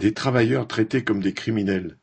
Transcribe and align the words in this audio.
Des 0.00 0.14
travailleurs 0.14 0.66
traités 0.66 1.04
comme 1.04 1.20
des 1.20 1.34
criminels. 1.34 1.98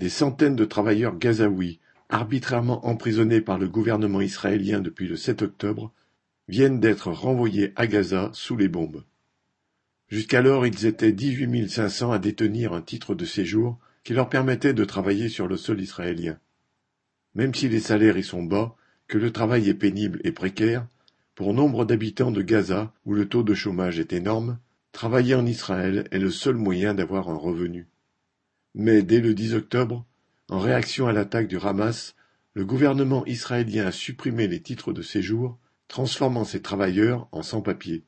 Des 0.00 0.08
centaines 0.08 0.56
de 0.56 0.64
travailleurs 0.64 1.16
gazaouis, 1.16 1.78
arbitrairement 2.08 2.84
emprisonnés 2.84 3.40
par 3.40 3.60
le 3.60 3.68
gouvernement 3.68 4.20
israélien 4.20 4.80
depuis 4.80 5.06
le 5.06 5.14
7 5.14 5.42
octobre, 5.42 5.92
viennent 6.48 6.80
d'être 6.80 7.12
renvoyés 7.12 7.72
à 7.76 7.86
Gaza 7.86 8.30
sous 8.32 8.56
les 8.56 8.66
bombes. 8.66 9.04
Jusqu'alors, 10.08 10.66
ils 10.66 10.84
étaient 10.84 11.12
18 11.12 11.68
500 11.68 12.10
à 12.10 12.18
détenir 12.18 12.72
un 12.72 12.82
titre 12.82 13.14
de 13.14 13.24
séjour 13.24 13.78
qui 14.02 14.12
leur 14.12 14.28
permettait 14.28 14.74
de 14.74 14.84
travailler 14.84 15.28
sur 15.28 15.46
le 15.46 15.56
sol 15.56 15.80
israélien. 15.80 16.40
Même 17.36 17.54
si 17.54 17.68
les 17.68 17.78
salaires 17.78 18.18
y 18.18 18.24
sont 18.24 18.42
bas, 18.42 18.74
que 19.06 19.16
le 19.16 19.30
travail 19.30 19.68
est 19.68 19.74
pénible 19.74 20.20
et 20.24 20.32
précaire, 20.32 20.88
pour 21.36 21.54
nombre 21.54 21.84
d'habitants 21.84 22.32
de 22.32 22.42
Gaza, 22.42 22.92
où 23.04 23.14
le 23.14 23.28
taux 23.28 23.44
de 23.44 23.54
chômage 23.54 24.00
est 24.00 24.12
énorme, 24.12 24.58
travailler 24.92 25.34
en 25.34 25.46
Israël 25.46 26.06
est 26.10 26.18
le 26.18 26.30
seul 26.30 26.56
moyen 26.56 26.94
d'avoir 26.94 27.28
un 27.28 27.36
revenu. 27.36 27.88
Mais 28.74 29.02
dès 29.02 29.20
le 29.20 29.34
10 29.34 29.54
octobre, 29.54 30.06
en 30.48 30.58
réaction 30.58 31.06
à 31.06 31.12
l'attaque 31.12 31.48
du 31.48 31.58
Hamas, 31.58 32.14
le 32.54 32.64
gouvernement 32.64 33.24
israélien 33.26 33.86
a 33.86 33.92
supprimé 33.92 34.48
les 34.48 34.60
titres 34.60 34.92
de 34.92 35.02
séjour, 35.02 35.58
transformant 35.88 36.44
ces 36.44 36.62
travailleurs 36.62 37.28
en 37.32 37.42
sans-papiers. 37.42 38.04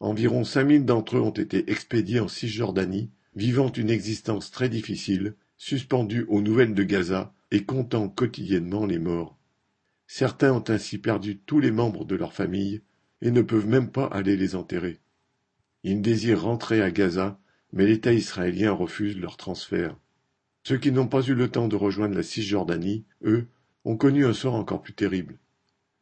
Environ 0.00 0.44
5000 0.44 0.84
d'entre 0.84 1.16
eux 1.16 1.20
ont 1.20 1.30
été 1.30 1.70
expédiés 1.70 2.20
en 2.20 2.28
Cisjordanie, 2.28 3.10
vivant 3.36 3.70
une 3.70 3.90
existence 3.90 4.50
très 4.50 4.68
difficile, 4.68 5.36
suspendus 5.56 6.26
aux 6.28 6.40
nouvelles 6.40 6.74
de 6.74 6.82
Gaza 6.82 7.32
et 7.52 7.64
comptant 7.64 8.08
quotidiennement 8.08 8.84
les 8.84 8.98
morts. 8.98 9.38
Certains 10.08 10.52
ont 10.52 10.64
ainsi 10.66 10.98
perdu 10.98 11.38
tous 11.38 11.60
les 11.60 11.70
membres 11.70 12.04
de 12.04 12.16
leur 12.16 12.32
famille 12.32 12.82
et 13.20 13.30
ne 13.30 13.42
peuvent 13.42 13.68
même 13.68 13.90
pas 13.90 14.06
aller 14.06 14.36
les 14.36 14.56
enterrer. 14.56 15.01
Ils 15.84 16.00
désirent 16.00 16.42
rentrer 16.42 16.80
à 16.80 16.90
Gaza, 16.90 17.38
mais 17.72 17.86
l'État 17.86 18.12
israélien 18.12 18.72
refuse 18.72 19.18
leur 19.18 19.36
transfert. 19.36 19.96
Ceux 20.64 20.78
qui 20.78 20.92
n'ont 20.92 21.08
pas 21.08 21.22
eu 21.22 21.34
le 21.34 21.48
temps 21.48 21.68
de 21.68 21.76
rejoindre 21.76 22.14
la 22.14 22.22
Cisjordanie, 22.22 23.04
eux, 23.24 23.48
ont 23.84 23.96
connu 23.96 24.24
un 24.24 24.32
sort 24.32 24.54
encore 24.54 24.80
plus 24.80 24.92
terrible. 24.92 25.38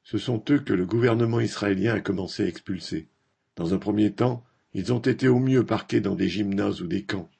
Ce 0.02 0.18
sont 0.18 0.42
eux 0.50 0.58
que 0.58 0.74
le 0.74 0.84
gouvernement 0.84 1.40
israélien 1.40 1.94
a 1.94 2.00
commencé 2.00 2.42
à 2.42 2.46
expulser. 2.46 3.08
Dans 3.56 3.72
un 3.72 3.78
premier 3.78 4.12
temps, 4.12 4.44
ils 4.74 4.92
ont 4.92 4.98
été 4.98 5.28
au 5.28 5.38
mieux 5.38 5.64
parqués 5.64 6.00
dans 6.00 6.14
des 6.14 6.28
gymnases 6.28 6.82
ou 6.82 6.86
des 6.86 7.04
camps. 7.04 7.30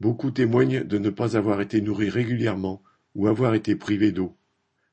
Beaucoup 0.00 0.30
témoignent 0.30 0.84
de 0.84 0.98
ne 0.98 1.10
pas 1.10 1.36
avoir 1.36 1.60
été 1.60 1.80
nourris 1.80 2.10
régulièrement 2.10 2.82
ou 3.14 3.26
avoir 3.26 3.54
été 3.54 3.76
privés 3.76 4.12
d'eau. 4.12 4.36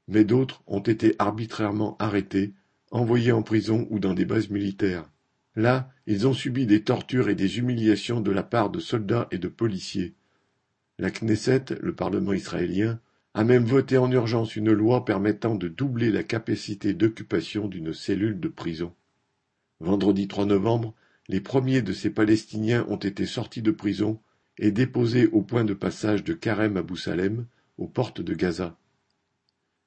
Mais 0.08 0.24
d'autres 0.24 0.64
ont 0.68 0.80
été 0.80 1.16
arbitrairement 1.20 1.96
arrêtés, 2.00 2.54
envoyés 2.92 3.32
en 3.32 3.42
prison 3.42 3.88
ou 3.90 4.00
dans 4.00 4.14
des 4.14 4.26
bases 4.26 4.50
militaires. 4.50 5.10
Là, 5.56 5.90
ils 6.06 6.28
ont 6.28 6.34
subi 6.34 6.66
des 6.66 6.84
tortures 6.84 7.30
et 7.30 7.36
des 7.36 7.60
humiliations 7.60 8.22
de 8.22 8.32
la 8.32 8.44
part 8.44 8.70
de 8.70 8.80
soldats 8.80 9.28
et 9.32 9.38
de 9.38 9.48
policiers. 9.48 10.14
La 11.00 11.12
Knesset, 11.12 11.66
le 11.82 11.94
Parlement 11.96 12.34
israélien, 12.34 13.00
a 13.34 13.44
même 13.44 13.66
voté 13.66 13.98
en 13.98 14.12
urgence 14.12 14.56
une 14.56 14.72
loi 14.72 15.04
permettant 15.04 15.56
de 15.56 15.68
doubler 15.68 16.10
la 16.10 16.24
capacité 16.24 16.94
d'occupation 16.94 17.68
d'une 17.68 17.94
cellule 17.94 18.40
de 18.40 18.48
prison. 18.48 18.94
Vendredi 19.82 20.28
3 20.28 20.46
novembre, 20.46 20.94
les 21.28 21.42
premiers 21.42 21.82
de 21.82 21.92
ces 21.92 22.10
Palestiniens 22.10 22.86
ont 22.88 22.96
été 22.96 23.26
sortis 23.26 23.62
de 23.62 23.72
prison 23.72 24.20
et 24.58 24.72
déposés 24.72 25.28
au 25.28 25.42
point 25.42 25.66
de 25.66 25.74
passage 25.74 26.24
de 26.24 26.34
Karem 26.34 26.78
Abou 26.78 26.96
Salem, 26.96 27.46
aux 27.78 27.88
portes 27.88 28.22
de 28.22 28.34
Gaza. 28.34 28.78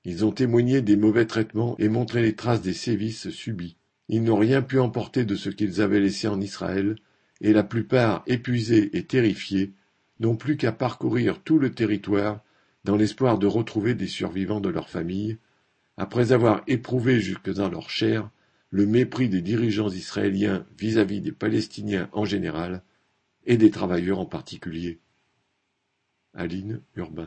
Ils 0.05 0.25
ont 0.25 0.33
témoigné 0.33 0.83
des 0.83 0.97
mauvais 0.97 1.27
traitements 1.27 1.75
et 1.79 1.89
montré 1.89 2.21
les 2.21 2.35
traces 2.35 2.63
des 2.63 2.75
sévices 2.75 3.31
subis. 3.31 3.77
Ils 4.09 4.23
n'ont 4.23 4.39
rien 4.39 4.63
pu 4.63 4.79
emporter 4.79 5.25
de 5.25 5.35
ce 5.35 5.51
qu'ils 5.51 5.81
avaient 5.81 6.01
laissé 6.01 6.29
en 6.29 6.41
Israël, 6.41 6.97
et 7.41 7.53
la 7.53 7.63
plupart, 7.63 8.23
épuisés 8.27 8.97
et 8.97 9.05
terrifiés, 9.05 9.73
n'ont 10.21 10.37
plus 10.37 10.57
qu'à 10.57 10.73
parcourir 10.73 11.43
tout 11.43 11.59
le 11.59 11.73
territoire 11.73 12.43
dans 12.85 12.97
l'espoir 12.97 13.39
de 13.39 13.47
retrouver 13.47 13.95
des 13.95 14.07
survivants 14.07 14.61
de 14.61 14.69
leur 14.69 14.89
famille, 14.89 15.39
après 15.97 16.33
avoir 16.33 16.63
éprouvé 16.67 17.21
jusque 17.21 17.53
dans 17.53 17.69
leur 17.69 17.91
chair 17.91 18.31
le 18.71 18.87
mépris 18.87 19.29
des 19.29 19.43
dirigeants 19.43 19.91
israéliens 19.91 20.65
vis-à-vis 20.79 21.21
des 21.21 21.33
Palestiniens 21.33 22.09
en 22.13 22.25
général 22.25 22.83
et 23.47 23.57
des 23.57 23.71
travailleurs 23.71 24.21
en 24.21 24.27
particulier. 24.27 25.01
Aline 26.35 26.81
Urbain 26.95 27.27